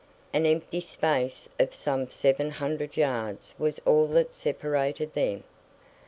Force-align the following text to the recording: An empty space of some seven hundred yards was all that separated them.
An 0.33 0.47
empty 0.47 0.81
space 0.81 1.47
of 1.59 1.75
some 1.75 2.09
seven 2.09 2.49
hundred 2.49 2.97
yards 2.97 3.53
was 3.59 3.79
all 3.85 4.07
that 4.07 4.33
separated 4.33 5.13
them. 5.13 5.43